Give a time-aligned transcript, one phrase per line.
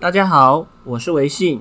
[0.00, 1.60] 大家好，我是维信。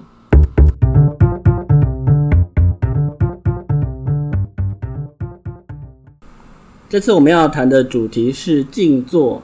[6.87, 9.41] 这次我们要谈的主题是静坐。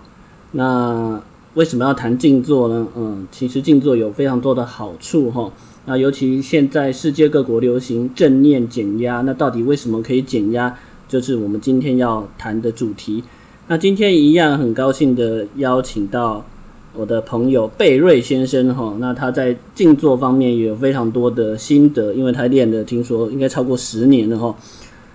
[0.53, 1.21] 那
[1.55, 2.87] 为什么要谈静坐呢？
[2.95, 5.51] 嗯，其实静坐有非常多的好处哈。
[5.83, 10.73] 那尤其现在世界各国流行正念减压，那到底为什么可以减压？
[11.09, 13.25] 就是我们今天要谈的主题。
[13.67, 16.45] 那今天一样很高兴的邀请到
[16.97, 18.95] 我的朋友贝瑞先生哈。
[18.99, 24.55] 那他在静坐方面也有非常多的心得，因为他练的听说应该超过十年了哈。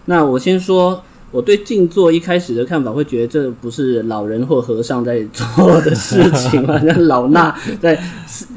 [0.05, 1.03] 那我先说。
[1.33, 6.77] 我对静坐一开始的看法，会觉得这不是老人或和尚在做的事情嘛？
[6.83, 7.97] 那老衲在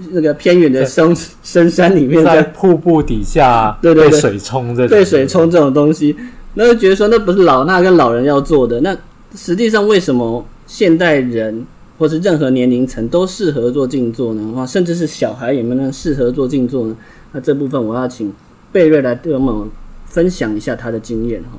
[0.09, 6.15] 那个偏远的深深山里面，在瀑布底下，对对对，被水冲这被水冲这种东西，
[6.55, 8.81] 那就觉得说那不是老衲跟老人要做的。
[8.81, 8.97] 那
[9.35, 11.63] 实际上为什么现代人
[11.97, 14.65] 或是任何年龄层都适合做静坐呢？
[14.67, 16.95] 甚至是小孩有没有适合做静坐呢？
[17.31, 18.33] 那这部分我要请
[18.71, 19.69] 贝瑞来对我们
[20.05, 21.49] 分享一下他的经验哈。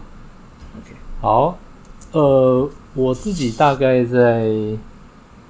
[1.21, 1.59] 好，
[2.13, 4.51] 呃，我自己大概在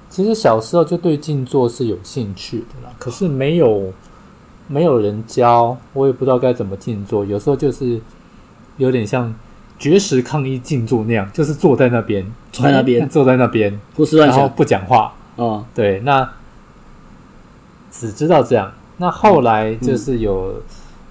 [0.09, 3.91] 其实小时候就对静坐是有兴趣的啦，可是没有
[4.67, 7.25] 没有人教，我也不知道该怎么静坐。
[7.25, 7.99] 有时候就是
[8.77, 9.33] 有点像
[9.77, 15.13] 绝食抗议静坐那样，就是坐在那边，坐在那边， 坐在那边，胡思乱想，然后不讲话。
[15.35, 16.29] 哦，对，那
[17.91, 18.71] 只知道这样。
[18.97, 20.61] 那后来就是有、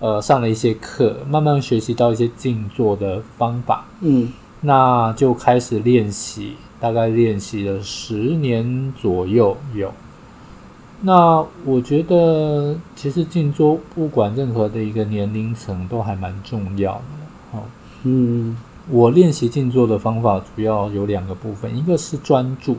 [0.00, 3.84] 嗯、呃上了一些课，慢慢学习到一些静坐的方法。
[4.00, 4.32] 嗯。
[4.66, 9.92] 那就开始练习，大概练习了十年左右有。
[11.02, 17.02] 那我觉得，其实静坐不管任何的一个年龄层都还蛮重要的。
[18.04, 18.56] 好，嗯，
[18.90, 22.76] 我练习静坐的方法主要有两个部分，一个是专注，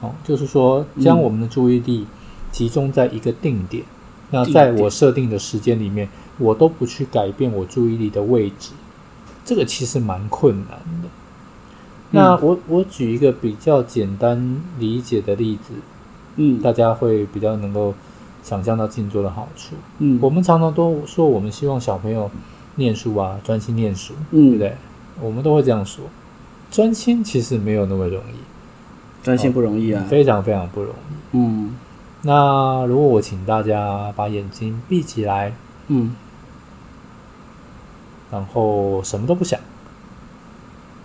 [0.00, 2.06] 好，就是说将我们的注意力
[2.50, 3.84] 集中在一个定点。
[4.32, 8.70] 那在我设定的时间里面，我都不去改变我注意力的位置。
[9.44, 11.08] 这个其实蛮困难的。
[12.12, 15.74] 那我我举一个比较简单理解的例子，
[16.36, 17.92] 嗯，大家会比较能够
[18.42, 19.74] 想象到静坐的好处。
[19.98, 22.30] 嗯，我们常常都说，我们希望小朋友
[22.80, 24.74] 念书啊，专心念书，嗯，对不对？
[25.20, 26.06] 我们都会这样说。
[26.72, 31.36] 专心其实没有那么容易，专心不容易啊，非常非常不容易。
[31.36, 31.76] 嗯，
[32.22, 35.52] 那如果我请大家把眼睛闭起来，
[35.86, 36.16] 嗯。
[38.32, 39.58] 然后什么都不想，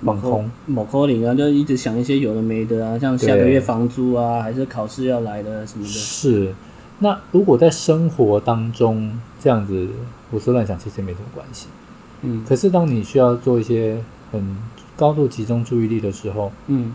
[0.03, 5.90] 放空，某科领啊，就一直想一些有的没的啊，像下个月房租啊，还是考试要来的什么的。
[5.90, 6.53] 是，
[7.00, 9.88] 那如果在生活当中这样子
[10.32, 11.68] 胡思乱想，其实也没什么关系。
[12.22, 14.02] 嗯，可是当你需要做一些
[14.32, 14.58] 很
[14.96, 16.94] 高度集中注意力的时候，嗯，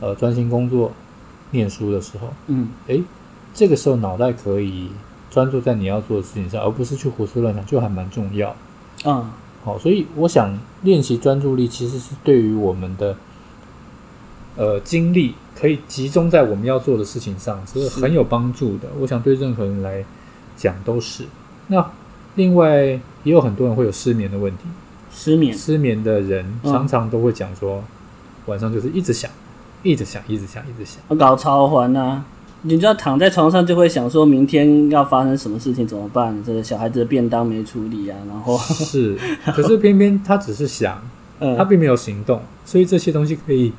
[0.00, 0.92] 呃，专心工作、
[1.50, 3.02] 念书的时候，嗯，诶，
[3.54, 4.90] 这个时候脑袋可以
[5.30, 8.54] 专注在你要做的事情上，而不是去胡思乱想，就还蛮重要。
[9.04, 9.30] 嗯。
[9.64, 13.16] 好，所以我想练习专注力，其实是对于我们的
[14.56, 18.88] 呃精力可以集中在我们要做的事情上，是很有帮助的。
[19.00, 20.04] 我想对任何人来
[20.56, 21.24] 讲都是。
[21.68, 21.90] 那
[22.34, 24.64] 另外也有很多人会有失眠的问题，
[25.12, 27.82] 失眠失眠的人常常都会讲说，
[28.46, 29.30] 晚上就是一直想，
[29.82, 32.24] 一直想，一直想，一直想，我搞超环啊。
[32.64, 36.40] 你知道躺在床上就会想说明天要发生什么事情怎么办？
[36.44, 39.18] 这个小孩子的便当没处理啊，然后是，
[39.52, 41.02] 可是偏偏他只是想，
[41.40, 43.72] 嗯，他并没有行动，所以这些东西可以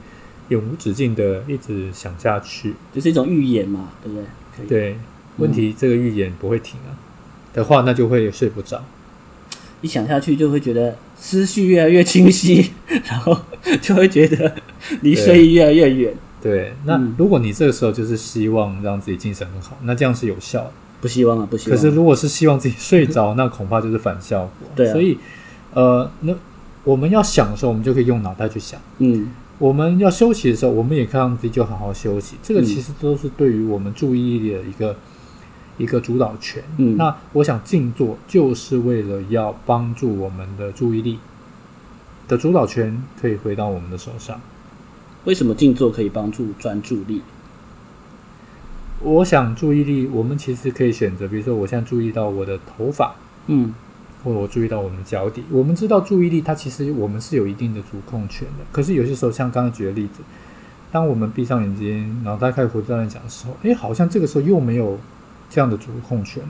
[0.53, 4.65] 永无止境的一直想下去，就是一种预言嘛，对不对？
[4.67, 4.97] 对，
[5.37, 6.93] 问题这个预言不会停啊，
[7.53, 8.83] 的话那就会睡不着，
[9.81, 12.71] 一想下去就会觉得思绪越来越清晰，
[13.05, 13.37] 然后
[13.81, 14.55] 就会觉得
[15.01, 16.13] 离睡意越来越远。
[16.41, 20.71] 对，那如果你这个时候就是希望让自己精神很好，那这样是有效的。
[21.01, 21.75] 不希望啊，不希望。
[21.75, 24.69] 可是如果是希望自己睡着，那恐怕就是反效果。
[24.75, 24.93] 对啊。
[24.93, 25.17] 所以，
[25.73, 26.33] 呃，那
[26.83, 28.79] 我们要想的时候，我们就可以用脑袋去想。
[28.99, 29.29] 嗯。
[29.59, 32.35] 我们要休息的时候，我们也可以让自己就好好休息。
[32.41, 34.95] 这个其实都是对于我们注意力的一个
[35.77, 36.63] 一个主导权。
[36.77, 36.97] 嗯。
[36.97, 41.19] 那我想静坐就是为了要帮助我们的注意力
[42.27, 44.41] 的主导权可以回到我们的手上。
[45.25, 47.21] 为什么静坐可以帮助专注力？
[49.01, 53.15] 我想注意力，我们其实可以选择，比如说，我现在注意到我的头发，
[53.47, 53.73] 嗯，
[54.23, 55.43] 或者我注意到我们脚底。
[55.51, 58.65] 我们知道注意力，它其实我们是有一定的主控权的。
[58.71, 60.21] 可是有些时候，像刚才举的例子，
[60.91, 64.97] 当我们闭上眼睛，脑袋开始胡思乱想的时候，诶，好像这个时候又没有
[65.49, 66.49] 这样的主控权了。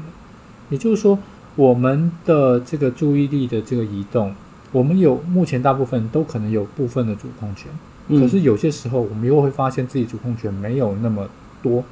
[0.70, 1.18] 也就是说，
[1.56, 4.34] 我们的这个注意力的这个移动，
[4.72, 7.72] 我们有目前大部分都可能有部分的主控权。
[8.10, 11.26] 可是有些时候，我们又会发现自己主控权没有那么
[11.62, 11.84] 多，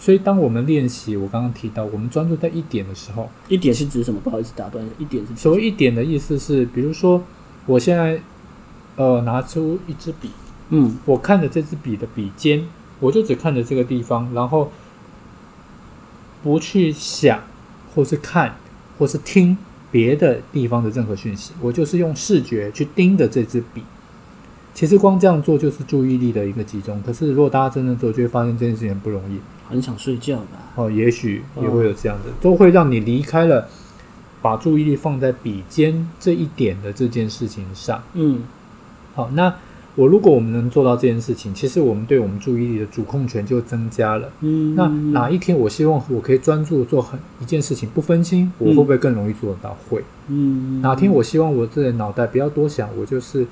[0.00, 4.18] 所以当我们练习，我刚刚提到，我们专注在一点的时候，一点是指什么？
[4.18, 7.22] 不好意思打断，一点是所谓一点的意思是，比如说
[7.66, 8.18] 我现在
[8.96, 10.30] 呃拿出一支笔，
[10.70, 12.66] 嗯，我看着这支笔的笔尖，
[12.98, 14.72] 我就只看着这个地方，然后
[16.42, 17.42] 不去想，
[17.94, 18.56] 或是看，
[18.98, 19.58] 或是听
[19.90, 23.82] 别的地方的任何讯息，我就是用视觉去盯着这支笔。
[24.72, 27.02] 其实光这样做就是注意力的一个集中。
[27.02, 29.38] 可是如果大家真正做，就会发现这件事情很不容易。
[29.70, 30.58] 很想睡觉吧？
[30.74, 33.68] 哦，也许也会有这样的，哦、都会让你离开了
[34.42, 38.02] 把注意力放在笔尖这一点的这件事情上。
[38.14, 38.42] 嗯，
[39.14, 39.54] 好，那
[39.94, 44.28] 我如果我们能做到这件事情，其实我们对我们注意力的主控权就增加了。
[44.40, 49.76] 嗯，那哪一天我希望我可以专注做很一件事情不分心，我会不会更容易做得到？
[49.88, 50.02] 会。
[50.28, 53.46] 嗯，哪天我希望我自己的脑袋不要多想，我就是。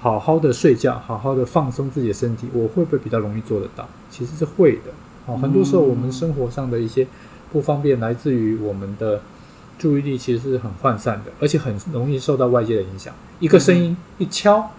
[0.00, 3.84] 好好的睡觉，好好的放松自己的身体，我会不会比较容易做得到？
[4.08, 4.92] 其实是会的。
[5.28, 7.06] 哦，很多时候我们生活上的一些
[7.52, 9.20] 不方便，来自于我们的
[9.78, 13.14] 注意力其实是很涣散的，而且很容易受到外界的影响。
[13.38, 14.70] 一个声音一敲，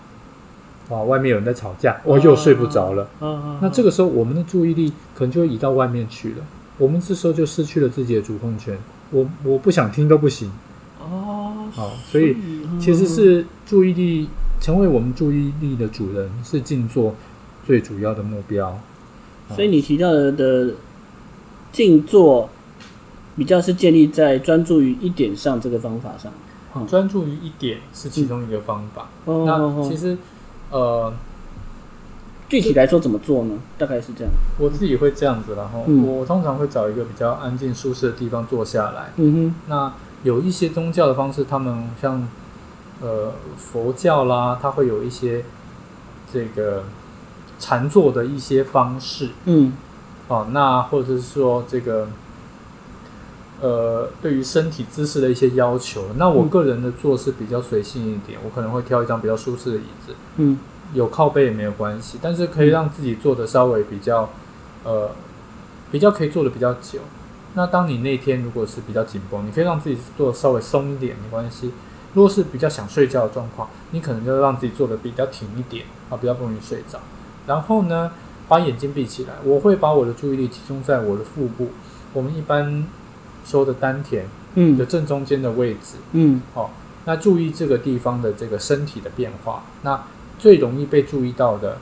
[0.90, 3.08] 哇，外面有人在吵架，我又睡不着了。
[3.62, 6.38] 那这个时候我们的注意力可能就会移到外面去了，
[6.78, 8.78] 我们这时候就失去了自己的主控权。
[9.12, 10.52] 我我不想听都不行。
[11.00, 12.36] 哦，好，所以
[12.80, 14.28] 其实是注意力。
[14.62, 17.16] 成为我们注意力的主人是静坐
[17.66, 18.78] 最主要的目标。
[19.56, 20.74] 所以你提到的
[21.72, 22.50] 静坐，
[23.36, 26.32] 比较是建立在专注于一点上这个方法上。
[26.76, 29.08] 嗯，专注于一点是其中一个方法。
[29.26, 30.18] 嗯，那其实
[30.72, 31.14] 呃，
[32.48, 33.56] 具体来说怎么做呢？
[33.78, 34.34] 大概是这样。
[34.58, 39.12] 我自己会这样子，然后我通常会找一个比较安静舒适的地方坐下来。
[39.18, 39.56] 嗯哼。
[39.68, 39.94] 那
[40.24, 42.28] 有一些宗教的方式，他们像。
[43.02, 45.46] 呃，佛教啦，它会有一些
[46.34, 46.84] 这个
[47.60, 49.74] 禅坐的一些方式，嗯，
[50.28, 52.08] 哦，那或者是说这个
[53.62, 60.58] 呃，对于身体姿势的一些要求，那我个人的坐是比较随性一点，我可能会挑一张比较舒适的椅子，嗯，
[60.94, 64.30] 有靠背也没有关系，但是可以让自己坐的稍微比较
[64.86, 65.12] 呃，
[65.92, 67.00] 比较可以坐的比较久。
[67.56, 71.72] 那当你那天如果是比较紧绷，你可以让自己坐的稍微松一点，没关系。
[72.14, 77.00] 如果是比较想睡觉的状况，你可能就让自己坐的比较挺一点啊，比较不容易睡着。
[77.50, 78.12] 然后呢，
[78.48, 81.72] 把眼睛闭起来，我会把我的注意力集中在我的腹部，
[82.14, 82.86] 我们一般
[83.44, 86.72] 说的丹田，嗯，的正中间的位置，嗯，好，
[87.06, 89.64] 那注意这个地方的这个身体的变化。
[89.82, 90.04] 那
[90.38, 91.80] 最容易被注意到的，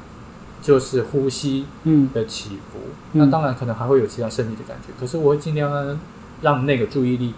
[0.62, 2.80] 就是呼吸，嗯，的起伏。
[3.12, 6.00] 那当然可能还会有其他身体的感觉，可是我会尽量让
[6.42, 7.34] 让那个注意力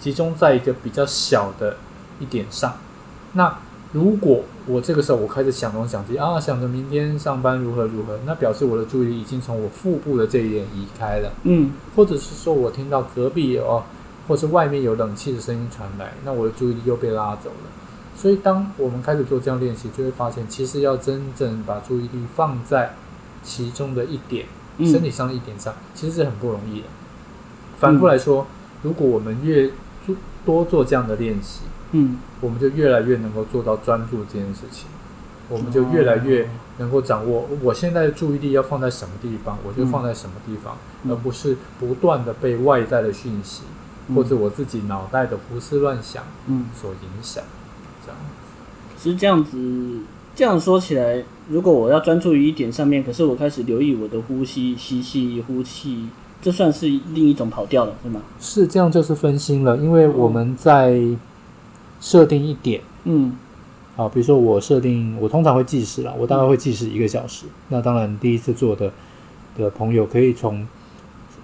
[0.00, 1.76] 集中在一个比较小的。
[2.20, 2.76] 一点上，
[3.32, 3.58] 那
[3.92, 13.82] 如果我这个时候我开始想东想西啊，想着明天上班如何如何，那表示我的注意力已经从我腹部的这一点移开了，嗯，或者是说我听到隔壁哦，
[14.26, 17.70] 或是外面有冷气的声音传来，那我的注意力又被拉走了。
[18.16, 22.94] 所以当我们开始做这样练习，就会发现，其实要真正把注意力放在
[23.42, 24.46] 其中的一点，
[24.78, 26.86] 身体上的一点上，其实是很不容易的。
[27.78, 28.46] 反过来说，
[28.82, 29.70] 如果我们越
[30.06, 30.16] 做
[30.46, 31.60] 多做这样的练习，
[31.92, 34.88] 嗯，我们就越来越能够做到专注这件事情，
[35.48, 36.48] 我们就越来越
[36.78, 43.62] 能够掌握我现在的注意力要放在什么地方，我就放在什么地方，嗯、而不是不断的被外在的讯息、
[44.08, 47.44] 嗯、或者我自己脑袋的胡思乱想嗯所影响。
[48.04, 48.18] 这样，
[48.96, 50.00] 其实这样子
[50.34, 56.08] 这样说起来，如果我要专注于一点上面，可是我开始留意我的呼吸，吸气、呼气。
[56.40, 58.20] 这算是另一种跑调了，是吗？
[58.40, 61.00] 是这样，就是分心了，因为我们在
[62.02, 63.32] 设定一点，嗯，
[63.94, 67.46] 好，比如说我设定，我通常会计时啦，我大概会计时一个小时。
[67.46, 68.92] 嗯、那当然，第一次做的
[69.56, 70.66] 的朋友可以从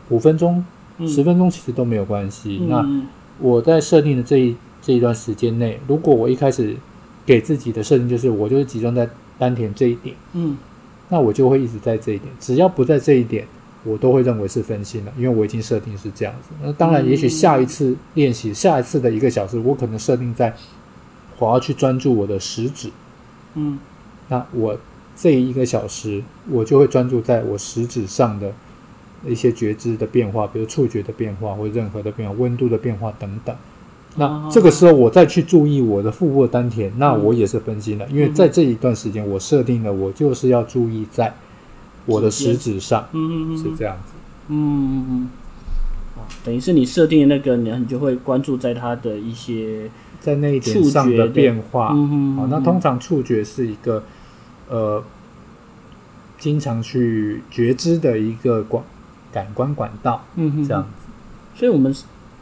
[0.08, 0.64] 五分钟、
[1.06, 2.58] 十、嗯、分钟，其实都没有关系。
[2.60, 3.02] 嗯、那
[3.38, 6.74] 我在设定的这一这一段时间内，如果我一开始
[7.24, 10.58] 给自己的设定就是我就是集中在丹田这一点，嗯，
[11.08, 13.46] 那我就会一直在这一点，只要不在这一点。
[13.88, 16.50] 我都会认为是分心了，因为我已经设定是这样子。
[16.62, 20.54] 那当然，也许下一次练习，下一次的一个小时，我可能设定在
[21.38, 22.90] 我要去专注我的食指。
[23.54, 23.78] 嗯，
[24.28, 24.76] 那我
[25.16, 28.52] 这一个小时，我就会专注在我食指上的
[29.26, 33.56] 一些觉知的变化，比如触觉的变化或任何的变化、温度的变化等等。
[34.16, 41.34] 那这个时候，我再去注意我的腹部的丹田，那我也是分心了，因为在这一段时间，我设定了我就是要注意在。
[42.08, 44.12] 我的食指上，嗯嗯是这样子，
[44.48, 45.28] 嗯嗯嗯，
[46.16, 54.02] 哦，等于是你设定的那个，你就会关注在它的一些在那一点上的变化，嗯嗯，好，那通常触觉是一个
[54.68, 55.04] 呃，
[56.38, 58.82] 经常去觉知的一个管
[59.30, 61.06] 感官管道，嗯哼，这样子。
[61.54, 61.94] 所以，我们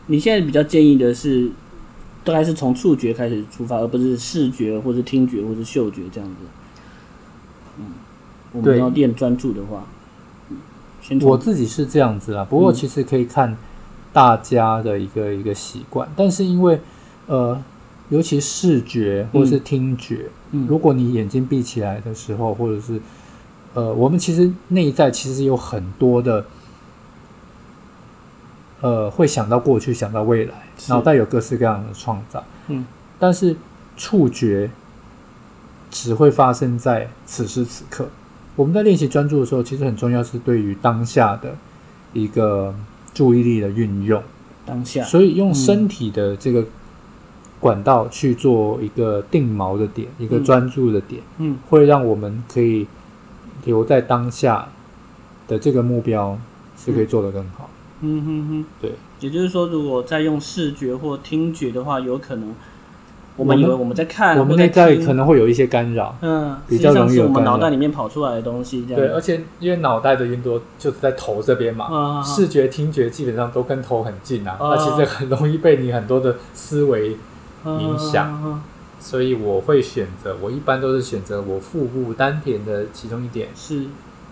[0.07, 1.51] 你现在比较建议的是，
[2.23, 6.37] 大概是从触觉开始出发，而不是视觉或是听觉或是嗅觉这样子。
[7.79, 7.87] 嗯，
[8.57, 9.85] 我们要练专注的话，
[11.23, 12.45] 我自己是这样子啦。
[12.45, 13.57] 不过，其实可以看
[14.13, 16.81] 大家的一个一个习惯，嗯、但是因为
[17.27, 17.63] 呃，
[18.09, 23.01] 尤其视觉或是听觉，嗯，如果你眼睛闭起来的时候，或者是
[23.75, 26.45] 呃，我们其实内在其实有很多的。
[28.83, 30.53] 呃，会想到过去，想到未来，
[30.89, 32.45] 脑袋有各式各样的创造。
[32.69, 32.87] 嗯，
[33.19, 33.57] 但是
[33.97, 34.71] 触觉
[35.91, 38.07] 只会发生在此时此刻。
[38.57, 41.55] 我们在练习专注的时候，其实很重要是对于当下的
[42.13, 42.75] 一个
[43.15, 44.23] 注意力的运用。
[44.65, 46.65] 当下，所以用身体的这个
[47.61, 52.87] 管道去做一个定锚的点，嗯、一个专注的点，嗯，会让我们可以
[53.65, 54.69] 留在当下
[55.47, 56.37] 的这个目标，
[56.77, 57.71] 是可以做得更好。
[58.01, 62.55] 嗯哼哼，对，也就是说，如果再用视觉或听觉的话，有可能
[63.37, 69.00] 我们以为我们在看，我们内在可能会有一些干扰，嗯，比较容易有我们脑袋里面跑出来的东西，这样。
[69.00, 77.16] 对，而且因为脑袋的运作就是在头这边嘛，嗯、视觉、听觉基本上都跟头很近啊，那、嗯、其实很容易被你很多的思维
[77.64, 78.62] 影响，
[78.99, 83.85] 所以我会选择，我一般都是选择我腹部丹田的其中一点是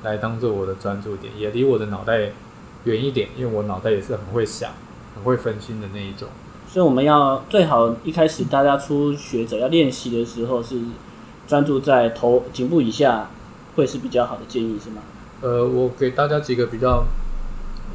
[0.03, 2.31] 来当做我的专注点，也离我的脑袋。
[2.85, 4.71] 远一点，因为我脑袋也是很会想、
[5.15, 6.29] 很会分心的那一种。
[6.75, 10.77] 所以我们要最好一开始大家初学者要练习的时候是
[11.47, 13.31] 专注在头颈部以下，
[13.77, 15.01] 会是比较好的建议，是吗？
[15.41, 17.05] 呃，我给大家几个比较，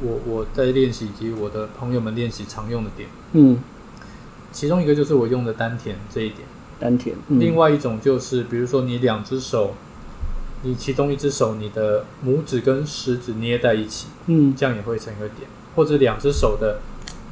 [0.00, 3.06] 我我在练习以及我的朋友们练习常用的点。
[3.32, 3.58] 嗯，
[4.50, 6.48] 其中一个就是我用的丹田这一点。
[6.78, 7.14] 丹田。
[7.28, 9.74] 嗯、另外一种就是，比如说你两只手。
[10.62, 16.80] 你其中一只手，你的拇指跟食指捏在一起，嗯，这样也会成一个点，或者两只手的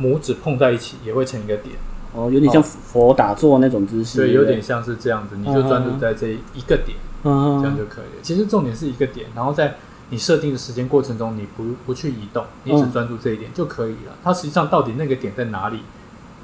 [0.00, 1.76] 拇指碰在一起也会成一个点。
[2.14, 4.18] 哦，有点像佛打坐那种姿势。
[4.18, 8.22] 对，有点像是这样子，你就专注在这一个点，嗯，这样就可以了。
[8.22, 9.76] 其实重点是一个点，然后在
[10.10, 14.16] 你设定的时间过程中，你不不去移动，你只专注这一点就可以了。
[14.24, 15.80] 它实际上到底那个点在哪里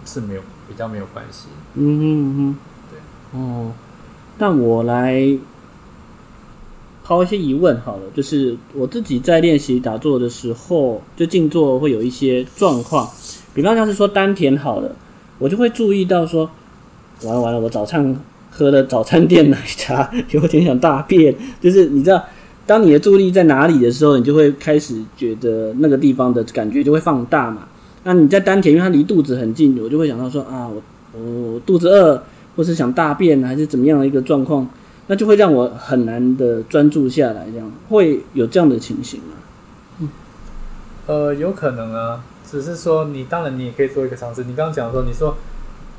[0.05, 1.47] 是没有比较没有关系。
[1.75, 2.57] 嗯嗯嗯，
[2.91, 3.41] 对。
[3.41, 3.73] 哦，
[4.39, 5.39] 那我来。
[7.07, 13.07] 抛一些疑问好了，就是我自己在练习打坐的时候，就静坐会有一些状况，
[13.55, 14.91] 比方像是说丹田好了，
[15.39, 16.51] 我就会注意到说，
[17.23, 18.15] 完了完了，我早上
[18.51, 22.23] 喝了早餐店奶茶， 有点想大便，就是你知道，
[22.67, 27.69] 当你的注意力在哪里的时候，你就会开始觉得那个地方的感觉就会放大嘛。
[28.03, 30.83] 那你在丹田，因为它离肚子很近，我就会想到说啊，我
[31.19, 32.23] 我肚子饿，
[32.57, 34.69] 或是想大便，还是怎么样的一个状况。
[35.07, 39.35] 那就会让我很难的专注下来，这样会有这样的情形吗？
[40.01, 40.09] 嗯，
[41.07, 44.45] 呃，有可能啊，只是说你当然你也可以做一个尝试。
[44.45, 45.37] 你刚刚讲说，你说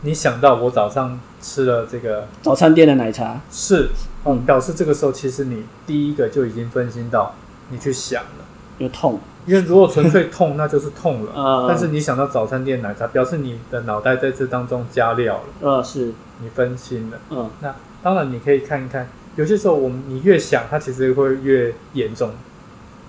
[0.04, 3.90] 你想到我早上吃了这个早餐店的奶茶，是，
[4.24, 7.36] 嗯，表示这个时候其实你第一个就已经分心到
[7.72, 8.46] 你去想了，
[8.78, 11.66] 有痛，因为如果纯粹痛，那就是痛了啊。
[11.68, 17.76] 但是你想到早餐店奶茶，表示你的脑袋在这当中加料了，啊，是你分心了，嗯，那。
[18.02, 22.30] 当然，你可以看一看，有些时候我们你越想，它其实会越严重。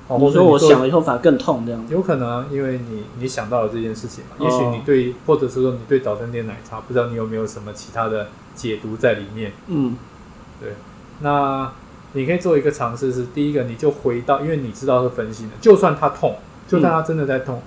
[0.09, 4.37] 哦，我说我想了以后反而更痛，这样有可能啊，因为你你想到了这件事情嘛。
[4.39, 9.53] 哦、也许你对，或者是说你对早餐店奶茶，不知道你有没有什么其他的解读在里面。
[9.67, 9.97] 嗯，
[10.61, 10.75] 对。
[11.21, 11.73] 那
[12.13, 16.37] 你可以做一个尝试，是第一个，你就回到，因为你知道是分心的，就算它痛，
[16.69, 17.63] 就算它真的在痛，嗯、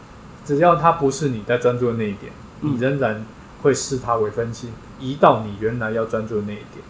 [0.46, 2.32] 只要它不是你在专注的那一点，
[2.62, 3.26] 嗯、你仍然
[3.64, 6.84] 会视它为分心，移到你原来要专注的那一点。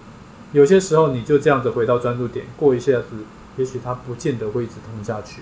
[0.51, 3.05] 有些时候你就这样子回到专注点，过一下子，
[3.59, 5.41] 也许它不见得会一直痛下去。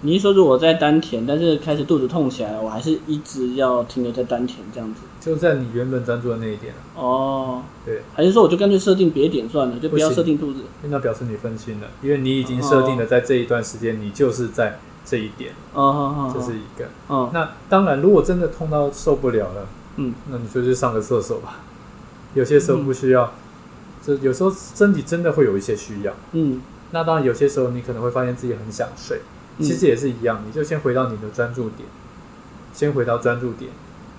[0.00, 5.00] 你是说，如果在丹田，但是开始肚子痛起来，我还是一直要停留在丹田这样子？
[5.20, 8.02] 就在你原本专注的那一点哦，对。
[8.12, 10.62] 还是说，我就干脆设定别点算了，就不要设定肚子？
[10.82, 15.52] 那表示你分心了，因为你已经设定了在这一段时间，你就是在这一点。
[15.72, 16.88] 哦哦哦，这是一个。
[17.06, 17.30] 哦。
[17.32, 21.60] 那当然，如果真的痛到受不了了，嗯，那你就去上个厕所吧。
[22.34, 23.32] 有些时候不需要。
[24.06, 26.60] 这有时候身体真的会有一些需要，嗯，
[26.90, 29.20] 那当然有些时候你可能会发现自己很想睡，
[29.58, 31.88] 其实也是一样，你就先回到你的专注点，
[32.72, 33.70] 先回到专注点。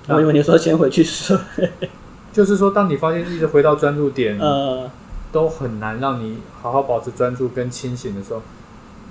[0.08, 1.38] 我以为你说先回去睡，
[2.34, 4.90] 就是说，当你发现一直回到专注点，呃，
[5.32, 8.42] 都很难让你好好保持专注跟清醒的时候，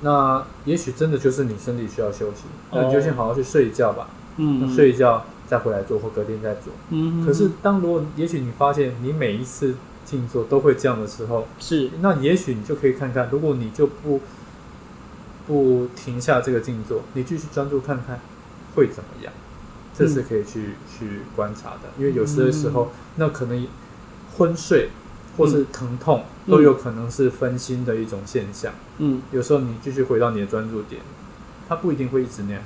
[0.03, 7.25] 那也许真的就是你身体需要休息，那你就先好好去睡一觉吧，嗯，睡一觉再回来做或隔天再做，嗯。
[7.25, 9.75] 可是当如果也许你发现你每一次。
[10.05, 11.91] 静坐都会这样的时候，是。
[12.01, 14.21] 那也许你就可以看看，如果你就不
[15.47, 18.21] 不停下这个静坐，你继续专注看看
[18.75, 19.33] 会怎么样？
[19.97, 23.67] 这是可以去、嗯、去观察的，因为有时的时候，嗯、那可能
[24.37, 24.89] 昏睡
[25.37, 28.73] 或是疼痛、嗯、都有可能是分心的一种现象。
[28.99, 31.01] 嗯，有时候你继续回到你的专注点，
[31.69, 32.63] 它不一定会一直那样，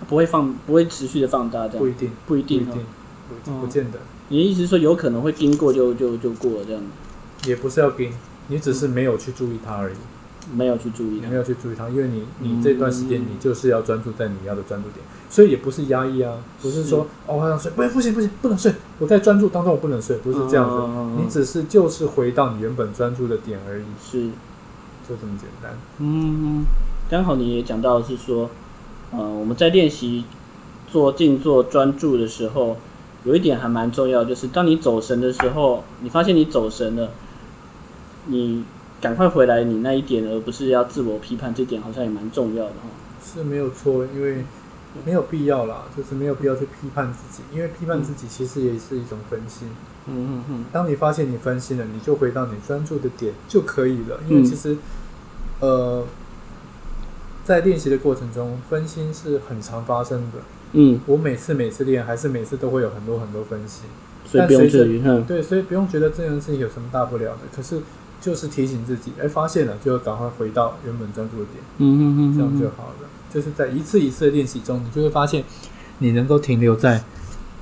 [0.00, 2.86] 它不会放，不会持续的放大这样，不一定，不一定，不一定，
[3.44, 3.98] 不，不见得。
[4.28, 7.50] 你的意思是说，有可能会经过就就就过了这样子？
[7.50, 8.10] 也不是要经，
[8.48, 9.96] 你只是没有去注意它而已。
[10.54, 24.28] 没有去注意，没有去注意它，因为你你这段时间你就是要专注在你要的专注点，所以也不是压抑啊，不是说哦我想睡，不不行不行不能睡，我在专注当中我不能睡，不是这样子，你只是就是回到你原本专注的点而已，是，
[25.08, 25.76] 就这么简单。
[25.98, 26.64] 嗯，
[27.10, 28.48] 刚好你也讲到的是说，
[29.10, 30.26] 呃，我们在练习
[30.86, 32.76] 做静坐专注的时候，
[33.26, 37.10] 有一点还蛮重要，就是当你走神的时候，你发现你走神了，
[38.26, 38.64] 你。
[38.98, 42.88] 赶快回来，你那一点，而不是要自我批判，这点好像也蛮重要的哈。
[43.22, 44.42] 是没有错，因为
[45.04, 49.68] 没有必要啦，就是没有必要去批判自己，因为批判自己其实也是一种分心。
[50.06, 50.64] 嗯嗯嗯。
[50.72, 54.18] 当你发现你分心了，你就回到你专注的点就可以了。
[54.30, 54.78] 因为其实，
[55.60, 56.04] 嗯、呃，
[57.44, 60.38] 在练习的过程中，分心是很常发生的。
[60.76, 61.00] 嗯。
[61.06, 63.82] 我每次每次练，还是每次都会有很多很多分析，
[64.24, 65.02] 所以不用至于。
[65.26, 67.40] 对，所以不用觉得这件事情有什么大不了的。
[67.54, 67.80] 可是。
[68.18, 73.08] 就是提醒自己，哎，发现了就要赶快回到原本专注的点，嗯嗯嗯，这样就好了。
[73.32, 75.44] 就是在一次一次的练习中，你就会发现，
[75.98, 77.04] 你能够停留在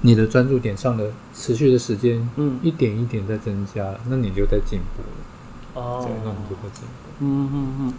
[0.02, 5.83] 你的专注点上的持续的时间，嗯，一点一点在增加，那你就在进步了。
[5.83, 7.25] 哦，对，那你就在进步。
[7.25, 7.94] 嗯嗯嗯。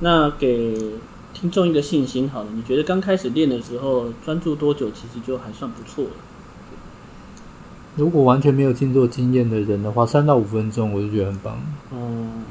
[0.00, 0.94] 那给
[1.34, 6.10] 听众一个信心好了，你觉得刚开始练的时候专注多久，其实就还算不错了？
[7.96, 11.58] 如果完全没有静坐经验的人的话，三到五分钟我就觉得很棒。
[11.92, 12.44] 嗯，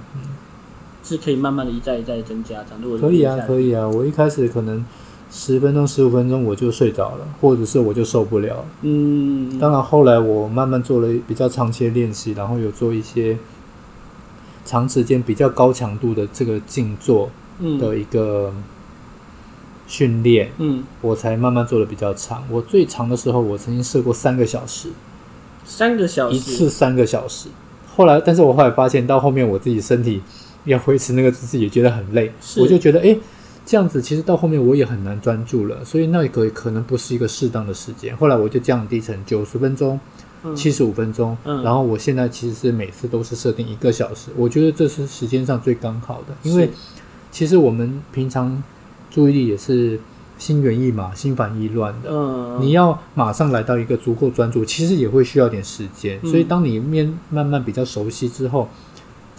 [1.04, 3.88] 是可以慢慢的一再一再增加，长度可以啊，可以啊。
[3.88, 4.86] 我一开始可能
[5.32, 8.64] 十分钟、十五分钟我就睡着了，或者是我就受不了。
[8.82, 13.38] 嗯，当然后来我慢慢做了比较长期的练习，然后有做一些
[14.64, 17.32] 长时间比较高强度的这个静坐
[17.80, 18.54] 的一个
[19.88, 20.52] 训练。
[20.58, 22.44] 嗯，我才慢慢做的比较长。
[22.50, 24.90] 我最长的时候，我曾经设过三个小时。
[25.64, 27.48] 三个小时，一次三个小时。
[27.96, 30.22] 后来，但是我后来发现，到后面我自己身体
[30.66, 33.16] 要维持那个姿势也觉得很累，我就觉得，哎，
[33.66, 38.16] 这样子其实到后面我也很难专注了，所以那个可能不是一个适当的时间。
[38.18, 40.00] 后来我就降低成九十分钟、
[40.56, 46.70] 七十五分钟，嗯，然后我现在其实是每次都是设定一个小时，我觉得这是时间上最刚好的，因为
[47.32, 48.62] 其实我们平常
[49.10, 50.00] 注意力也是。
[50.42, 56.20] 心猿意马、心烦意乱的，嗯，你要马上来到一个足够专注，其实也会需要点时间。
[56.24, 58.68] 嗯、所以，当你面慢慢比较熟悉之后，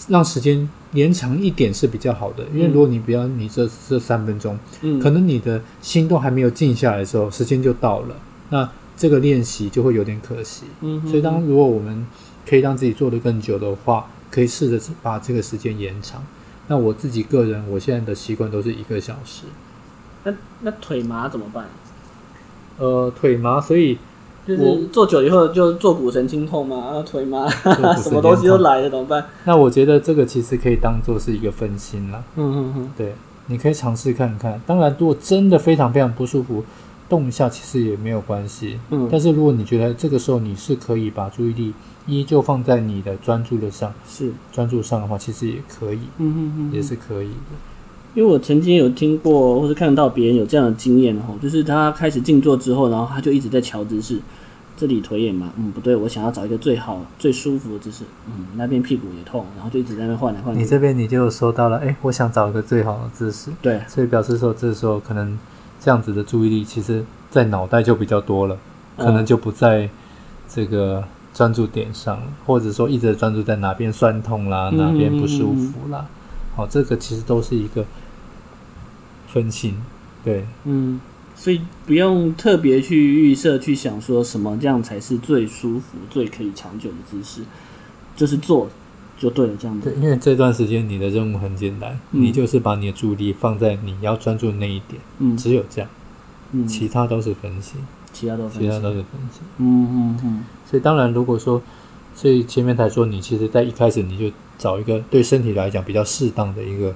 [0.06, 2.44] 让时间延长一点是比较好的。
[2.54, 8.14] 因为如果你不要你这这三分钟，嗯，可能你的心都还没有静下来的时候，时间就到了，
[8.50, 10.66] 那这个练习就会有点可惜。
[10.82, 12.06] 嗯哼哼，所以当如果我们
[12.48, 16.22] 可以让自己做得更久的话，可以试着把这个时间延长。
[16.68, 19.44] 那我自己个人，我现在的习惯都是一个小时。
[20.24, 21.66] 那那腿麻怎么办？
[22.78, 23.98] 呃，腿麻，所以
[24.46, 29.24] 就是坐久以后就坐骨神经痛嘛，啊，腿麻，什么东西都来了，怎么办？
[29.44, 32.24] 那我觉得这个其实可以当做是一个分心了。
[32.36, 33.14] 嗯嗯嗯，对，
[33.46, 34.60] 你可以尝试看看。
[34.66, 36.64] 当然，如果真的非常非常不舒服，
[37.08, 38.78] 动一下其实也没有关系。
[38.90, 41.74] 嗯，但是如果你觉得这个时候你是可以把注意力
[42.06, 46.00] 依旧放在你的专注的上，是专注上的话，其实也可以。
[46.18, 47.56] 嗯嗯嗯，也是可以的。
[48.14, 54.18] 因为我曾经有听过，或是看到别人有这样的经验吼，就是他开始静坐之后，然后他就一直在调姿势，
[54.76, 60.60] 这里腿也麻，嗯，不对，我想要找一个最好、最舒服的姿势，嗯，那边屁股也痛，然后就一直在那换来换去。
[60.60, 65.38] 你这边你就说到了，哎，我想找一个最好的姿势，对，所以表示说这时候可能
[65.80, 68.58] 这样子的注意力，其实在脑袋就比较多了，
[68.98, 69.88] 可能就不在
[70.46, 71.02] 这个
[71.34, 76.06] 专注点上，或者说一直专注在哪边酸痛啦，哪边不舒服啦，
[76.56, 77.84] 好，这个其实都是一个。
[79.28, 79.74] 分心，
[80.22, 81.00] 对，嗯，
[81.34, 87.40] 所以不用特别去预设去想说什么这样才是最舒服、最可以长久的姿势，
[88.14, 88.68] 就是做
[89.18, 89.90] 就对了，这样子。
[89.90, 95.88] 对，因为这段时间你的任务很简单，嗯、你就是把你的注意力放在你要专注的那一点，嗯，只有这样，
[96.50, 97.80] 嗯，其他都是分心，
[98.12, 99.00] 其他都分其他都是
[99.58, 100.44] 嗯嗯嗯。
[100.68, 101.60] 所以当然，如果说，
[102.14, 106.94] 所以前面才说你其实在一开始你就找一个对身体来讲比较适当的一个。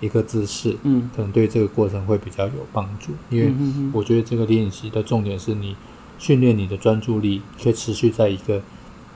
[0.00, 3.52] 一个姿势，嗯，可能对这个过程会比较有帮助，因为
[3.92, 5.74] 我觉得这个练习的重点是你
[6.20, 8.62] 训练你的专注力，可以持续在一个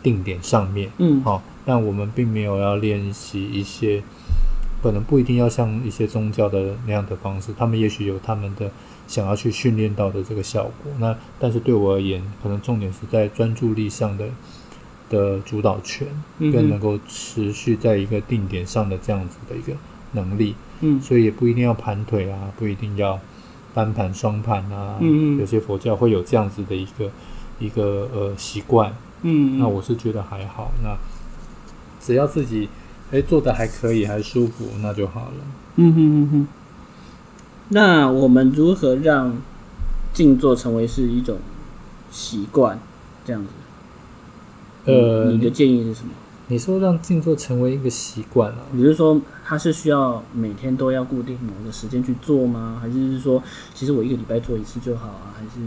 [0.03, 4.03] 定点上面，嗯，好，但我们并没有要练习一些
[4.83, 8.69] 可能不一定要像一些宗教的那样的方式，他们也许有他们的
[9.13, 10.91] 想要去训练到的这个效果。
[10.99, 14.25] 那但是对我而言，可能重点是在专注力上的
[15.11, 19.75] 的主导权，更能够持续在一个定点上的这样子的一个
[20.13, 20.55] 能力。
[20.81, 23.21] 嗯，所以也不一定要盘腿啊，不一定要
[23.75, 24.97] 单盘双盘啊。
[25.01, 27.11] 嗯嗯，有些佛教会有这样子的一个
[27.59, 28.95] 一个呃习惯。
[29.21, 30.73] 嗯，那我是觉得还好。
[30.83, 30.97] 那
[32.01, 32.71] 只要自己
[33.11, 35.45] 诶做的还可以，还舒服，那就好了。
[35.77, 36.49] 嗯哼嗯哼。
[37.75, 39.37] 那我们如何让
[40.13, 41.39] 静坐成为是一种
[42.11, 42.79] 习惯？
[43.25, 43.51] 这样子。
[44.85, 46.11] 呃，你的建议是什么？
[46.49, 52.79] 你说让静坐成为一个习惯了，你是说，它是需要每天都要固定某个时间去做吗？
[52.79, 55.33] 还是说，其实我一个礼拜做一次就好啊？
[55.35, 55.61] 还是？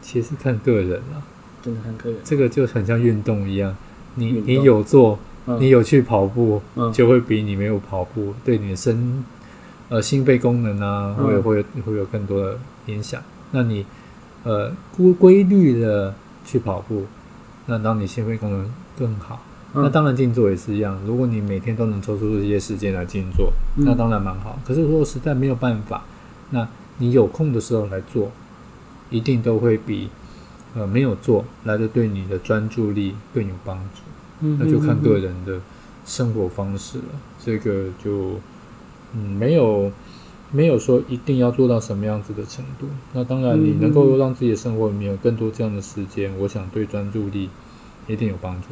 [0.00, 1.26] 其实看个人啊。
[1.60, 2.20] 真的看个人。
[2.22, 3.74] 这个就很像运动一样，
[4.14, 9.24] 你你有做，嗯、你有去跑步，嗯、就会比你没有跑步对你的身
[9.88, 13.22] 呃心肺功能啊，会有会有会有更多的影响。
[13.52, 13.86] 那你
[14.44, 17.04] 呃规规律的去跑步。
[17.68, 19.42] 那当你心肺功能更好，
[19.74, 20.96] 嗯、那当然静坐也是一样。
[21.04, 24.56] 如果你每天都能抽出这些时间来静坐，嗯、那当然蛮好。
[24.64, 26.04] 可是如果实在没有办法，
[26.50, 26.68] 那
[26.98, 28.30] 你有空的时候来做，
[29.10, 30.10] 一定都会比
[30.76, 34.46] 呃没有做来的对你的专注力更有帮助。
[34.60, 35.60] 那就看个人的
[36.04, 37.04] 生活方式了。
[37.44, 38.38] 这个就
[39.14, 39.92] 嗯没有
[40.52, 42.86] 没有说一定要做到什么样子的程度。
[43.12, 47.48] 那当然你能够让自己的生活里面有更多这样的时间，我想对专注力。
[48.08, 48.68] 一定有帮助。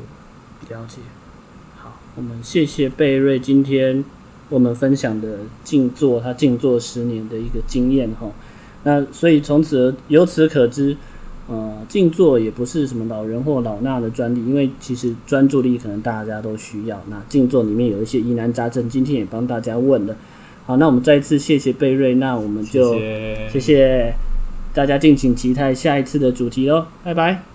[0.73, 0.99] 了解。
[1.77, 4.05] 好，我们谢谢贝瑞今天
[4.49, 8.31] 我们分享的静坐，他静坐十年的一个经验哈。
[8.85, 10.97] 那所以从此由此可知，
[11.47, 17.03] 呃，静坐也不是什么老人或老衲的专利，因为其实专注力可能大家都需要。
[17.11, 20.17] 那静坐里面有一些疑难杂症，今天也帮大家问了。
[20.65, 22.95] 好，那我们再次谢谢贝瑞，那我们就
[23.51, 24.15] 谢谢，
[24.73, 27.54] 大家，敬请期待下一次的主题喽，拜拜。